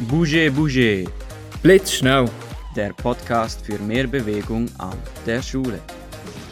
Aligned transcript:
Bouge 0.00 0.50
Bouge, 0.50 1.06
Blitzschnell. 1.62 2.28
der 2.76 2.92
Podcast 2.92 3.64
für 3.64 3.78
mehr 3.78 4.06
Bewegung 4.06 4.68
an 4.76 4.98
der 5.24 5.40
Schule. 5.40 5.80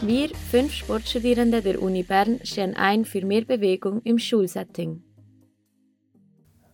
Wir, 0.01 0.31
fünf 0.51 0.73
Sportstudierende 0.73 1.61
der 1.61 1.83
Uni 1.83 2.03
Bern, 2.03 2.41
stehen 2.43 2.75
ein 2.75 3.05
für 3.05 3.23
mehr 3.23 3.45
Bewegung 3.45 4.01
im 4.03 4.19
Schulsetting. 4.19 5.03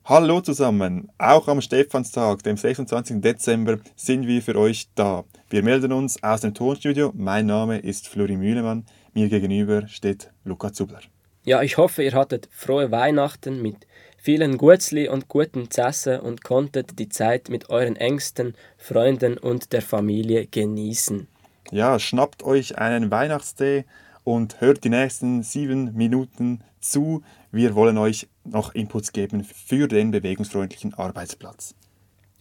Hallo 0.04 0.40
zusammen! 0.40 1.08
Auch 1.18 1.48
am 1.48 1.60
Stephanstag, 1.60 2.44
dem 2.44 2.56
26. 2.56 3.20
Dezember, 3.20 3.78
sind 3.96 4.28
wir 4.28 4.40
für 4.40 4.54
euch 4.54 4.86
da. 4.94 5.24
Wir 5.48 5.64
melden 5.64 5.92
uns 5.92 6.22
aus 6.22 6.42
dem 6.42 6.54
Tonstudio. 6.54 7.10
Mein 7.16 7.46
Name 7.46 7.80
ist 7.80 8.06
Flori 8.06 8.36
Mühlemann. 8.36 8.86
Mir 9.12 9.28
gegenüber 9.28 9.88
steht 9.88 10.30
Luca 10.44 10.72
Zubler. 10.72 11.00
Ja, 11.42 11.62
ich 11.62 11.78
hoffe, 11.78 12.02
ihr 12.02 12.12
hattet 12.12 12.48
frohe 12.52 12.90
Weihnachten 12.90 13.62
mit 13.62 13.86
vielen 14.20 14.58
Gutzli 14.58 15.08
und 15.08 15.28
guten 15.28 15.70
Zessen 15.70 16.20
und 16.20 16.44
konntet 16.44 16.98
die 16.98 17.08
Zeit 17.08 17.48
mit 17.48 17.70
euren 17.70 17.96
Ängsten, 17.96 18.54
Freunden 18.76 19.38
und 19.38 19.72
der 19.72 19.82
Familie 19.82 20.46
genießen. 20.46 21.26
Ja, 21.70 21.98
schnappt 21.98 22.42
euch 22.42 22.78
einen 22.78 23.10
Weihnachtstee 23.10 23.84
und 24.24 24.60
hört 24.60 24.84
die 24.84 24.90
nächsten 24.90 25.42
sieben 25.42 25.94
Minuten 25.94 26.62
zu. 26.80 27.22
Wir 27.50 27.74
wollen 27.74 27.96
euch 27.98 28.28
noch 28.44 28.74
Inputs 28.74 29.12
geben 29.12 29.44
für 29.44 29.88
den 29.88 30.10
bewegungsfreundlichen 30.10 30.94
Arbeitsplatz. 30.94 31.74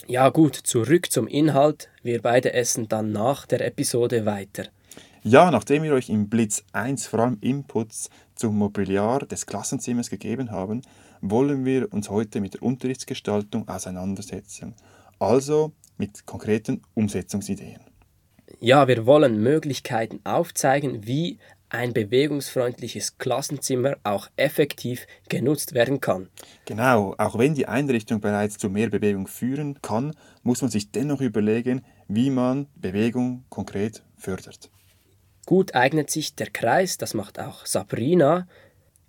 Ja 0.08 0.30
gut, 0.30 0.56
zurück 0.56 1.12
zum 1.12 1.28
Inhalt. 1.28 1.90
Wir 2.04 2.22
beide 2.22 2.54
essen 2.54 2.88
dann 2.88 3.12
nach 3.12 3.46
der 3.46 3.66
Episode 3.66 4.26
weiter. 4.26 4.66
Ja, 5.22 5.52
nachdem 5.52 5.84
wir 5.84 5.94
euch 5.94 6.10
im 6.10 6.30
Blitz 6.30 6.64
1 6.72 7.08
vor 7.08 7.20
allem 7.20 7.38
Inputs 7.42 8.10
zum 8.36 8.58
Mobiliar 8.58 9.20
des 9.20 9.46
Klassenzimmers 9.46 10.10
gegeben 10.10 10.52
haben, 10.52 10.82
wollen 11.22 11.66
wir 11.66 11.92
uns 11.94 12.10
heute 12.10 12.42
mit 12.42 12.56
der 12.56 12.64
Unterrichtsgestaltung 12.64 13.68
auseinandersetzen. 13.68 14.76
Also 15.20 15.74
mit 15.98 16.26
konkreten 16.26 16.82
Umsetzungsideen. 16.94 17.80
Ja, 18.60 18.88
wir 18.88 19.06
wollen 19.06 19.42
Möglichkeiten 19.42 20.22
aufzeigen, 20.24 21.06
wie 21.06 21.40
ein 21.70 21.94
bewegungsfreundliches 21.94 23.18
Klassenzimmer 23.18 23.98
auch 24.04 24.28
effektiv 24.36 25.06
genutzt 25.30 25.74
werden 25.74 26.02
kann. 26.02 26.30
Genau, 26.66 27.14
auch 27.18 27.38
wenn 27.38 27.54
die 27.54 27.68
Einrichtung 27.68 28.22
bereits 28.22 28.58
zu 28.58 28.70
mehr 28.70 28.90
Bewegung 28.90 29.28
führen 29.28 29.80
kann, 29.82 30.16
muss 30.42 30.62
man 30.62 30.72
sich 30.72 30.92
dennoch 30.92 31.22
überlegen, 31.22 31.86
wie 32.08 32.32
man 32.32 32.68
Bewegung 32.76 33.46
konkret 33.50 34.04
fördert. 34.18 34.72
Gut 35.46 35.76
eignet 35.76 36.10
sich 36.10 36.36
der 36.36 36.50
Kreis, 36.50 36.98
das 36.98 37.14
macht 37.14 37.40
auch 37.40 37.66
Sabrina. 37.66 38.48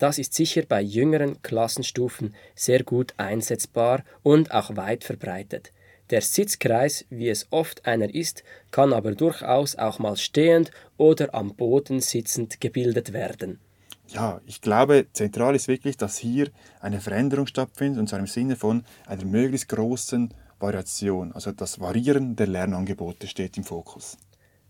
Das 0.01 0.17
ist 0.17 0.33
sicher 0.33 0.63
bei 0.67 0.81
jüngeren 0.81 1.43
Klassenstufen 1.43 2.35
sehr 2.55 2.85
gut 2.85 3.13
einsetzbar 3.19 4.03
und 4.23 4.51
auch 4.51 4.75
weit 4.75 5.05
verbreitet. 5.05 5.73
Der 6.09 6.23
Sitzkreis, 6.23 7.05
wie 7.11 7.29
es 7.29 7.47
oft 7.51 7.85
einer 7.85 8.13
ist, 8.13 8.43
kann 8.71 8.95
aber 8.95 9.15
durchaus 9.15 9.77
auch 9.77 9.99
mal 9.99 10.17
stehend 10.17 10.71
oder 10.97 11.35
am 11.35 11.55
Boden 11.55 12.01
sitzend 12.01 12.63
gebildet 12.63 13.13
werden. 13.13 13.61
Ja, 14.09 14.41
ich 14.47 14.63
glaube, 14.63 15.07
zentral 15.13 15.55
ist 15.55 15.69
wirklich, 15.69 15.99
dass 15.99 16.17
hier 16.17 16.49
eine 16.81 17.03
Veränderung 17.03 17.47
stattfindet, 17.47 18.01
und 18.01 18.09
zwar 18.09 18.21
im 18.21 18.27
Sinne 18.27 18.57
von 18.57 18.85
einer 19.07 19.27
möglichst 19.27 19.69
großen 19.69 20.33
Variation. 20.59 21.33
Also 21.33 21.53
das 21.53 21.79
Variieren 21.79 22.37
der 22.37 22.47
Lernangebote 22.47 23.27
steht 23.27 23.59
im 23.59 23.65
Fokus. 23.65 24.17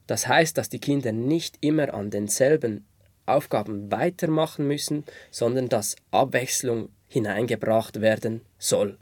Das 0.08 0.26
heißt, 0.26 0.58
dass 0.58 0.68
die 0.68 0.80
Kinder 0.80 1.12
nicht 1.12 1.58
immer 1.60 1.94
an 1.94 2.10
denselben 2.10 2.84
Aufgaben 3.30 3.90
weitermachen 3.90 4.66
müssen, 4.66 5.04
sondern 5.30 5.68
dass 5.68 5.96
Abwechslung 6.10 6.88
hineingebracht 7.08 8.00
werden 8.00 8.42
soll. 8.58 8.98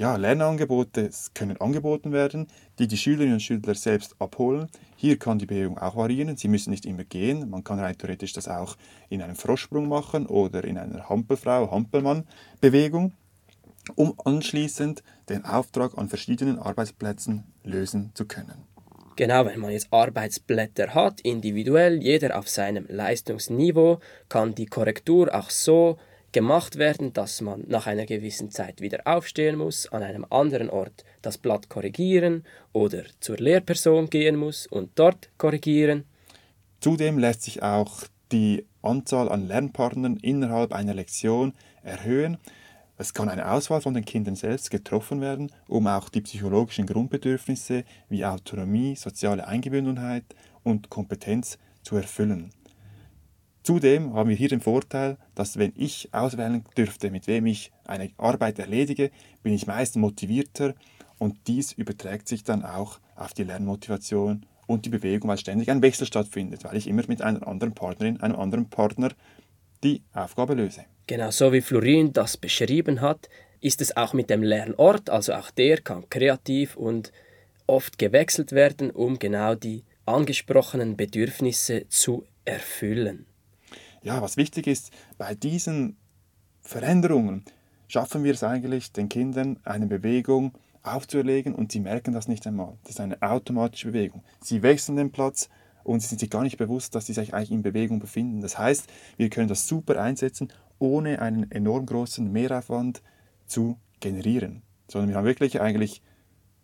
Ja, 0.00 0.16
Lernangebote 0.16 1.10
können 1.34 1.60
angeboten 1.60 2.12
werden, 2.12 2.46
die 2.78 2.88
die 2.88 2.96
Schülerinnen 2.96 3.34
und 3.34 3.40
Schüler 3.40 3.74
selbst 3.74 4.16
abholen. 4.18 4.68
Hier 4.96 5.18
kann 5.18 5.38
die 5.38 5.44
Bewegung 5.44 5.76
auch 5.76 5.94
variieren. 5.94 6.38
Sie 6.38 6.48
müssen 6.48 6.70
nicht 6.70 6.86
immer 6.86 7.04
gehen. 7.04 7.50
Man 7.50 7.64
kann 7.64 7.78
rein 7.78 7.98
theoretisch 7.98 8.32
das 8.32 8.48
auch 8.48 8.76
in 9.10 9.20
einem 9.20 9.36
Froschsprung 9.36 9.88
machen 9.88 10.24
oder 10.24 10.64
in 10.64 10.78
einer 10.78 11.10
Hampelfrau, 11.10 11.70
Hampelmann-Bewegung, 11.70 13.12
um 13.94 14.14
anschließend 14.24 15.02
den 15.28 15.44
Auftrag 15.44 15.98
an 15.98 16.08
verschiedenen 16.08 16.58
Arbeitsplätzen 16.58 17.44
lösen 17.62 18.12
zu 18.14 18.24
können. 18.24 18.69
Genau, 19.16 19.44
wenn 19.44 19.60
man 19.60 19.72
jetzt 19.72 19.92
Arbeitsblätter 19.92 20.94
hat, 20.94 21.20
individuell, 21.20 22.02
jeder 22.02 22.38
auf 22.38 22.48
seinem 22.48 22.86
Leistungsniveau, 22.88 24.00
kann 24.28 24.54
die 24.54 24.66
Korrektur 24.66 25.34
auch 25.34 25.50
so 25.50 25.98
gemacht 26.32 26.76
werden, 26.76 27.12
dass 27.12 27.40
man 27.40 27.64
nach 27.66 27.86
einer 27.86 28.06
gewissen 28.06 28.50
Zeit 28.50 28.80
wieder 28.80 29.00
aufstehen 29.04 29.56
muss, 29.56 29.86
an 29.88 30.02
einem 30.02 30.24
anderen 30.30 30.70
Ort 30.70 31.04
das 31.22 31.38
Blatt 31.38 31.68
korrigieren 31.68 32.44
oder 32.72 33.02
zur 33.18 33.36
Lehrperson 33.36 34.08
gehen 34.08 34.36
muss 34.36 34.66
und 34.66 34.90
dort 34.94 35.28
korrigieren. 35.38 36.04
Zudem 36.80 37.18
lässt 37.18 37.42
sich 37.42 37.62
auch 37.62 38.04
die 38.32 38.64
Anzahl 38.82 39.28
an 39.28 39.48
Lernpartnern 39.48 40.16
innerhalb 40.16 40.72
einer 40.72 40.94
Lektion 40.94 41.52
erhöhen. 41.82 42.38
Es 43.00 43.14
kann 43.14 43.30
eine 43.30 43.50
Auswahl 43.50 43.80
von 43.80 43.94
den 43.94 44.04
Kindern 44.04 44.36
selbst 44.36 44.70
getroffen 44.70 45.22
werden, 45.22 45.50
um 45.68 45.86
auch 45.86 46.10
die 46.10 46.20
psychologischen 46.20 46.84
Grundbedürfnisse 46.84 47.84
wie 48.10 48.26
Autonomie, 48.26 48.94
soziale 48.94 49.48
Eingebundenheit 49.48 50.26
und 50.64 50.90
Kompetenz 50.90 51.56
zu 51.82 51.96
erfüllen. 51.96 52.50
Zudem 53.62 54.12
haben 54.12 54.28
wir 54.28 54.36
hier 54.36 54.50
den 54.50 54.60
Vorteil, 54.60 55.16
dass 55.34 55.56
wenn 55.56 55.72
ich 55.76 56.10
auswählen 56.12 56.62
dürfte, 56.76 57.10
mit 57.10 57.26
wem 57.26 57.46
ich 57.46 57.72
eine 57.86 58.10
Arbeit 58.18 58.58
erledige, 58.58 59.10
bin 59.42 59.54
ich 59.54 59.66
meist 59.66 59.96
motivierter 59.96 60.74
und 61.16 61.38
dies 61.46 61.72
überträgt 61.72 62.28
sich 62.28 62.44
dann 62.44 62.66
auch 62.66 63.00
auf 63.16 63.32
die 63.32 63.44
Lernmotivation 63.44 64.44
und 64.66 64.84
die 64.84 64.90
Bewegung, 64.90 65.30
weil 65.30 65.38
ständig 65.38 65.70
ein 65.70 65.80
Wechsel 65.80 66.06
stattfindet, 66.06 66.64
weil 66.64 66.76
ich 66.76 66.86
immer 66.86 67.04
mit 67.08 67.22
einer 67.22 67.48
anderen 67.48 67.72
Partnerin, 67.72 68.20
einem 68.20 68.36
anderen 68.36 68.68
Partner 68.68 69.08
die 69.82 70.02
Aufgabe 70.12 70.54
löse. 70.54 70.84
Genau 71.06 71.30
so 71.30 71.52
wie 71.52 71.60
Florin 71.60 72.12
das 72.12 72.36
beschrieben 72.36 73.00
hat, 73.00 73.28
ist 73.60 73.80
es 73.80 73.96
auch 73.96 74.12
mit 74.12 74.30
dem 74.30 74.42
Lernort, 74.42 75.10
also 75.10 75.34
auch 75.34 75.50
der 75.50 75.80
kann 75.80 76.08
kreativ 76.08 76.76
und 76.76 77.12
oft 77.66 77.98
gewechselt 77.98 78.52
werden, 78.52 78.90
um 78.90 79.18
genau 79.18 79.54
die 79.54 79.84
angesprochenen 80.06 80.96
Bedürfnisse 80.96 81.88
zu 81.88 82.24
erfüllen. 82.44 83.26
Ja, 84.02 84.22
was 84.22 84.36
wichtig 84.36 84.66
ist, 84.66 84.90
bei 85.18 85.34
diesen 85.34 85.96
Veränderungen 86.62 87.44
schaffen 87.86 88.24
wir 88.24 88.32
es 88.32 88.42
eigentlich, 88.42 88.92
den 88.92 89.08
Kindern 89.08 89.58
eine 89.64 89.86
Bewegung 89.86 90.52
aufzuerlegen 90.82 91.54
und 91.54 91.72
sie 91.72 91.80
merken 91.80 92.14
das 92.14 92.28
nicht 92.28 92.46
einmal. 92.46 92.78
Das 92.82 92.92
ist 92.92 93.00
eine 93.00 93.20
automatische 93.20 93.88
Bewegung. 93.88 94.22
Sie 94.40 94.62
wechseln 94.62 94.96
den 94.96 95.12
Platz 95.12 95.50
und 95.90 96.00
sie 96.00 96.06
sind 96.06 96.20
sich 96.20 96.30
gar 96.30 96.44
nicht 96.44 96.56
bewusst, 96.56 96.94
dass 96.94 97.06
sie 97.06 97.14
sich 97.14 97.34
eigentlich 97.34 97.50
in 97.50 97.62
Bewegung 97.62 97.98
befinden. 97.98 98.40
Das 98.42 98.56
heißt, 98.56 98.86
wir 99.16 99.28
können 99.28 99.48
das 99.48 99.66
super 99.66 100.00
einsetzen, 100.00 100.52
ohne 100.78 101.20
einen 101.20 101.50
enorm 101.50 101.84
großen 101.84 102.30
Mehraufwand 102.30 103.02
zu 103.46 103.76
generieren. 103.98 104.62
Sondern 104.86 105.10
wir 105.10 105.16
haben 105.16 105.24
wirklich 105.24 105.60
eigentlich 105.60 106.00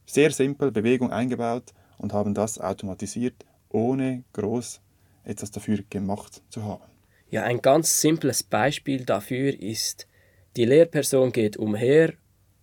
sehr 0.06 0.30
simpel 0.30 0.70
Bewegung 0.70 1.10
eingebaut 1.10 1.74
und 1.98 2.12
haben 2.12 2.34
das 2.34 2.60
automatisiert, 2.60 3.44
ohne 3.68 4.22
groß 4.32 4.80
etwas 5.24 5.50
dafür 5.50 5.80
gemacht 5.90 6.40
zu 6.48 6.62
haben. 6.62 6.84
Ja, 7.28 7.42
ein 7.42 7.60
ganz 7.60 8.00
simples 8.00 8.44
Beispiel 8.44 9.04
dafür 9.04 9.60
ist, 9.60 10.06
die 10.56 10.64
Lehrperson 10.64 11.32
geht 11.32 11.56
umher 11.56 12.12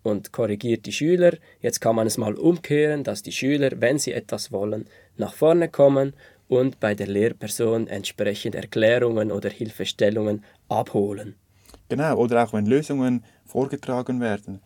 und 0.01 0.31
korrigiert 0.31 0.85
die 0.85 0.91
Schüler. 0.91 1.33
Jetzt 1.59 1.81
kann 1.81 1.95
man 1.95 2.07
es 2.07 2.17
mal 2.17 2.35
umkehren, 2.35 3.03
dass 3.03 3.21
die 3.21 3.31
Schüler, 3.31 3.71
wenn 3.81 3.97
sie 3.99 4.13
etwas 4.13 4.51
wollen, 4.51 4.85
nach 5.17 5.33
vorne 5.33 5.69
kommen 5.69 6.13
und 6.47 6.79
bei 6.79 6.95
der 6.95 7.07
Lehrperson 7.07 7.87
entsprechend 7.87 8.55
Erklärungen 8.55 9.31
oder 9.31 9.49
Hilfestellungen 9.49 10.43
abholen. 10.69 11.35
Genau, 11.89 12.17
oder 12.17 12.43
auch 12.43 12.53
wenn 12.53 12.65
Lösungen 12.65 13.23
vorgetragen 13.45 14.19
werden, 14.19 14.61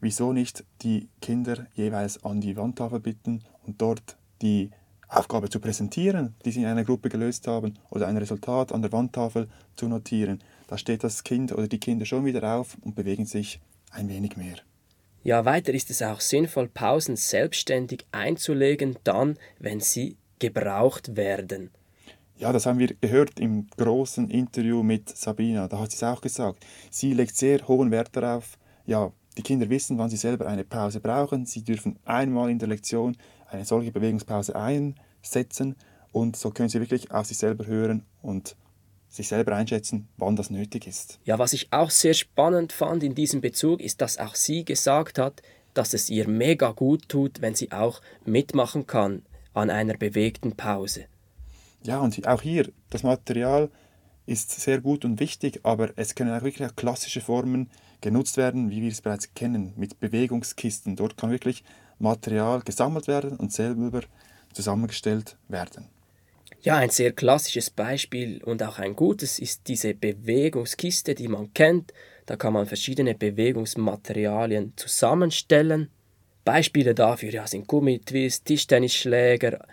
wieso 0.00 0.32
nicht 0.32 0.64
die 0.82 1.08
Kinder 1.20 1.66
jeweils 1.74 2.22
an 2.24 2.40
die 2.40 2.56
Wandtafel 2.56 3.00
bitten 3.00 3.44
und 3.66 3.80
dort 3.80 4.16
die 4.40 4.70
Aufgabe 5.08 5.50
zu 5.50 5.60
präsentieren, 5.60 6.34
die 6.44 6.50
sie 6.52 6.62
in 6.62 6.66
einer 6.66 6.84
Gruppe 6.84 7.10
gelöst 7.10 7.46
haben, 7.46 7.78
oder 7.90 8.08
ein 8.08 8.16
Resultat 8.16 8.72
an 8.72 8.80
der 8.80 8.92
Wandtafel 8.92 9.48
zu 9.76 9.86
notieren. 9.86 10.42
Da 10.68 10.78
steht 10.78 11.04
das 11.04 11.22
Kind 11.22 11.52
oder 11.52 11.68
die 11.68 11.78
Kinder 11.78 12.06
schon 12.06 12.24
wieder 12.24 12.56
auf 12.56 12.78
und 12.80 12.94
bewegen 12.94 13.26
sich 13.26 13.60
ein 13.90 14.08
wenig 14.08 14.36
mehr. 14.36 14.56
Ja, 15.22 15.44
weiter 15.44 15.72
ist 15.72 15.90
es 15.90 16.02
auch 16.02 16.20
sinnvoll, 16.20 16.68
Pausen 16.68 17.16
selbstständig 17.16 18.06
einzulegen, 18.10 18.96
dann, 19.04 19.38
wenn 19.60 19.80
sie 19.80 20.16
gebraucht 20.42 21.16
werden. 21.16 21.70
Ja, 22.36 22.52
das 22.52 22.66
haben 22.66 22.80
wir 22.80 22.88
gehört 23.00 23.38
im 23.38 23.68
großen 23.76 24.28
Interview 24.28 24.82
mit 24.82 25.08
Sabina. 25.08 25.68
Da 25.68 25.78
hat 25.78 25.92
sie 25.92 25.96
es 25.96 26.02
auch 26.02 26.20
gesagt. 26.20 26.66
Sie 26.90 27.14
legt 27.14 27.36
sehr 27.36 27.68
hohen 27.68 27.92
Wert 27.92 28.10
darauf, 28.16 28.58
ja, 28.84 29.12
die 29.36 29.42
Kinder 29.42 29.70
wissen, 29.70 29.96
wann 29.98 30.10
sie 30.10 30.16
selber 30.16 30.46
eine 30.46 30.64
Pause 30.64 30.98
brauchen. 30.98 31.46
Sie 31.46 31.62
dürfen 31.62 32.00
einmal 32.04 32.50
in 32.50 32.58
der 32.58 32.68
Lektion 32.68 33.16
eine 33.48 33.64
solche 33.64 33.92
Bewegungspause 33.92 34.56
einsetzen 34.56 35.76
und 36.10 36.36
so 36.36 36.50
können 36.50 36.68
sie 36.68 36.80
wirklich 36.80 37.12
auf 37.12 37.26
sich 37.26 37.38
selber 37.38 37.66
hören 37.66 38.04
und 38.20 38.56
sich 39.08 39.28
selber 39.28 39.54
einschätzen, 39.54 40.08
wann 40.16 40.34
das 40.34 40.50
nötig 40.50 40.88
ist. 40.88 41.20
Ja, 41.24 41.38
was 41.38 41.52
ich 41.52 41.72
auch 41.72 41.90
sehr 41.90 42.14
spannend 42.14 42.72
fand 42.72 43.04
in 43.04 43.14
diesem 43.14 43.40
Bezug, 43.40 43.80
ist, 43.80 44.00
dass 44.00 44.18
auch 44.18 44.34
sie 44.34 44.64
gesagt 44.64 45.18
hat, 45.18 45.42
dass 45.74 45.94
es 45.94 46.10
ihr 46.10 46.26
mega 46.26 46.72
gut 46.72 47.08
tut, 47.08 47.40
wenn 47.40 47.54
sie 47.54 47.70
auch 47.70 48.00
mitmachen 48.24 48.86
kann 48.88 49.22
an 49.54 49.70
einer 49.70 49.94
bewegten 49.94 50.56
Pause. 50.56 51.06
Ja, 51.84 52.00
und 52.00 52.26
auch 52.26 52.42
hier, 52.42 52.70
das 52.90 53.02
Material 53.02 53.70
ist 54.26 54.50
sehr 54.50 54.80
gut 54.80 55.04
und 55.04 55.18
wichtig, 55.20 55.60
aber 55.64 55.90
es 55.96 56.14
können 56.14 56.32
auch 56.32 56.42
wirklich 56.42 56.68
auch 56.68 56.76
klassische 56.76 57.20
Formen 57.20 57.70
genutzt 58.00 58.36
werden, 58.36 58.70
wie 58.70 58.82
wir 58.82 58.90
es 58.90 59.00
bereits 59.00 59.34
kennen, 59.34 59.72
mit 59.76 59.98
Bewegungskisten. 60.00 60.96
Dort 60.96 61.16
kann 61.16 61.30
wirklich 61.30 61.64
Material 61.98 62.60
gesammelt 62.62 63.08
werden 63.08 63.36
und 63.36 63.52
selber 63.52 64.02
zusammengestellt 64.52 65.36
werden. 65.48 65.88
Ja, 66.60 66.76
ein 66.76 66.90
sehr 66.90 67.12
klassisches 67.12 67.70
Beispiel 67.70 68.42
und 68.44 68.62
auch 68.62 68.78
ein 68.78 68.94
gutes 68.94 69.40
ist 69.40 69.66
diese 69.66 69.94
Bewegungskiste, 69.94 71.14
die 71.14 71.26
man 71.26 71.52
kennt. 71.54 71.92
Da 72.26 72.36
kann 72.36 72.52
man 72.52 72.66
verschiedene 72.66 73.16
Bewegungsmaterialien 73.16 74.74
zusammenstellen. 74.76 75.90
Beispiele 76.44 76.94
dafür 76.94 77.30
ja, 77.30 77.46
sind 77.46 77.66
Gummitwist, 77.66 78.44
Tischtennisschläger 78.46 79.66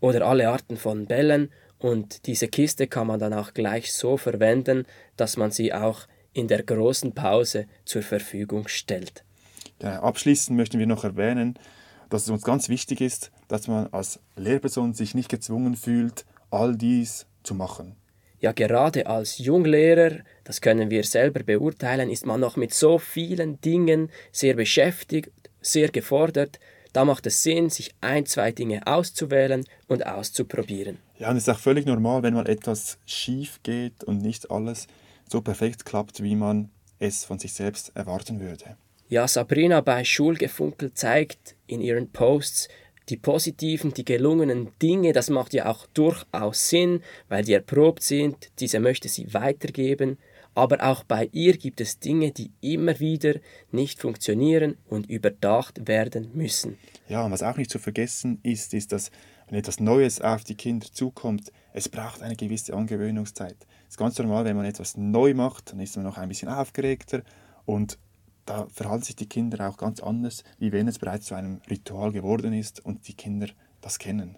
oder 0.00 0.26
alle 0.26 0.48
Arten 0.48 0.76
von 0.76 1.06
Bällen. 1.06 1.50
Und 1.78 2.26
diese 2.26 2.48
Kiste 2.48 2.86
kann 2.86 3.06
man 3.06 3.20
dann 3.20 3.32
auch 3.32 3.54
gleich 3.54 3.92
so 3.92 4.16
verwenden, 4.16 4.86
dass 5.16 5.36
man 5.36 5.50
sie 5.50 5.72
auch 5.72 6.06
in 6.32 6.48
der 6.48 6.62
großen 6.62 7.12
Pause 7.12 7.66
zur 7.84 8.02
Verfügung 8.02 8.68
stellt. 8.68 9.24
Ja, 9.82 10.00
abschließend 10.00 10.56
möchten 10.56 10.78
wir 10.78 10.86
noch 10.86 11.04
erwähnen, 11.04 11.58
dass 12.08 12.22
es 12.22 12.30
uns 12.30 12.42
ganz 12.42 12.68
wichtig 12.68 13.00
ist, 13.00 13.30
dass 13.48 13.68
man 13.68 13.88
als 13.92 14.20
Lehrperson 14.36 14.94
sich 14.94 15.14
nicht 15.14 15.28
gezwungen 15.28 15.76
fühlt, 15.76 16.24
all 16.50 16.76
dies 16.76 17.26
zu 17.42 17.54
machen. 17.54 17.96
Ja, 18.38 18.52
gerade 18.52 19.06
als 19.06 19.38
Junglehrer, 19.38 20.18
das 20.44 20.60
können 20.60 20.90
wir 20.90 21.04
selber 21.04 21.42
beurteilen, 21.42 22.10
ist 22.10 22.26
man 22.26 22.40
noch 22.40 22.56
mit 22.56 22.74
so 22.74 22.98
vielen 22.98 23.60
Dingen 23.60 24.10
sehr 24.30 24.54
beschäftigt, 24.54 25.30
sehr 25.66 25.88
gefordert. 25.88 26.58
Da 26.92 27.04
macht 27.04 27.26
es 27.26 27.42
Sinn, 27.42 27.68
sich 27.68 27.94
ein, 28.00 28.24
zwei 28.24 28.52
Dinge 28.52 28.86
auszuwählen 28.86 29.64
und 29.86 30.06
auszuprobieren. 30.06 30.98
Ja, 31.18 31.30
und 31.30 31.36
es 31.36 31.46
ist 31.46 31.54
auch 31.54 31.58
völlig 31.58 31.86
normal, 31.86 32.22
wenn 32.22 32.34
mal 32.34 32.48
etwas 32.48 32.98
schief 33.04 33.60
geht 33.62 34.04
und 34.04 34.22
nicht 34.22 34.50
alles 34.50 34.86
so 35.28 35.40
perfekt 35.42 35.84
klappt, 35.84 36.22
wie 36.22 36.36
man 36.36 36.70
es 36.98 37.24
von 37.24 37.38
sich 37.38 37.52
selbst 37.52 37.92
erwarten 37.94 38.40
würde. 38.40 38.76
Ja, 39.08 39.28
Sabrina 39.28 39.82
bei 39.82 40.04
Schulgefunkel 40.04 40.92
zeigt 40.94 41.54
in 41.66 41.80
ihren 41.80 42.10
Posts, 42.10 42.68
die 43.08 43.16
positiven, 43.16 43.94
die 43.94 44.04
gelungenen 44.04 44.70
Dinge, 44.82 45.12
das 45.12 45.30
macht 45.30 45.54
ja 45.54 45.66
auch 45.66 45.86
durchaus 45.94 46.68
Sinn, 46.68 47.02
weil 47.28 47.44
die 47.44 47.52
erprobt 47.52 48.02
sind, 48.02 48.50
diese 48.58 48.80
möchte 48.80 49.08
sie 49.08 49.32
weitergeben, 49.32 50.18
aber 50.56 50.82
auch 50.82 51.04
bei 51.04 51.28
ihr 51.32 51.56
gibt 51.58 51.82
es 51.82 52.00
Dinge, 52.00 52.32
die 52.32 52.50
immer 52.62 52.98
wieder 52.98 53.34
nicht 53.70 54.00
funktionieren 54.00 54.78
und 54.88 55.08
überdacht 55.08 55.86
werden 55.86 56.30
müssen. 56.32 56.78
Ja, 57.08 57.24
und 57.24 57.30
was 57.30 57.42
auch 57.42 57.58
nicht 57.58 57.70
zu 57.70 57.78
vergessen 57.78 58.40
ist, 58.42 58.72
ist, 58.72 58.90
dass 58.90 59.10
wenn 59.48 59.58
etwas 59.58 59.80
Neues 59.80 60.20
auf 60.20 60.44
die 60.44 60.54
Kinder 60.54 60.86
zukommt, 60.90 61.52
es 61.74 61.90
braucht 61.90 62.22
eine 62.22 62.36
gewisse 62.36 62.72
Angewöhnungszeit. 62.72 63.56
Es 63.82 63.90
ist 63.90 63.98
ganz 63.98 64.18
normal, 64.18 64.46
wenn 64.46 64.56
man 64.56 64.64
etwas 64.64 64.96
neu 64.96 65.34
macht, 65.34 65.72
dann 65.72 65.80
ist 65.80 65.94
man 65.96 66.06
noch 66.06 66.16
ein 66.16 66.28
bisschen 66.28 66.48
aufgeregter 66.48 67.22
und 67.66 67.98
da 68.46 68.66
verhalten 68.72 69.04
sich 69.04 69.16
die 69.16 69.28
Kinder 69.28 69.68
auch 69.68 69.76
ganz 69.76 70.00
anders, 70.00 70.42
wie 70.58 70.72
wenn 70.72 70.88
es 70.88 70.98
bereits 70.98 71.26
zu 71.26 71.34
einem 71.34 71.60
Ritual 71.68 72.12
geworden 72.12 72.54
ist 72.54 72.82
und 72.82 73.06
die 73.08 73.14
Kinder 73.14 73.48
das 73.82 73.98
kennen. 73.98 74.36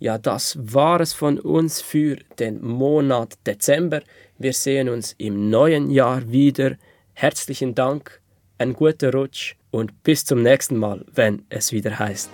Ja, 0.00 0.16
das 0.16 0.56
war 0.60 1.00
es 1.00 1.12
von 1.12 1.40
uns 1.40 1.80
für 1.80 2.16
den 2.38 2.64
Monat 2.64 3.36
Dezember. 3.46 4.02
Wir 4.38 4.52
sehen 4.52 4.88
uns 4.88 5.14
im 5.18 5.50
neuen 5.50 5.90
Jahr 5.90 6.30
wieder. 6.30 6.76
Herzlichen 7.14 7.74
Dank, 7.74 8.20
ein 8.58 8.74
guter 8.74 9.12
Rutsch 9.12 9.56
und 9.72 10.04
bis 10.04 10.24
zum 10.24 10.42
nächsten 10.42 10.76
Mal, 10.76 11.04
wenn 11.12 11.42
es 11.48 11.72
wieder 11.72 11.98
heißt. 11.98 12.30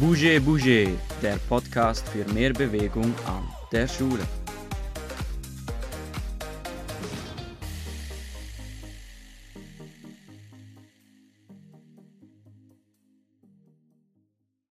Bouger 0.00 0.40
Bouger, 0.40 0.90
der 1.22 1.36
Podcast 1.46 2.08
für 2.08 2.24
mehr 2.32 2.54
Bewegung 2.54 3.14
an 3.26 3.46
der 3.70 3.86
Schule. 3.86 4.39